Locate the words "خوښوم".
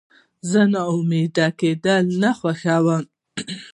2.39-3.03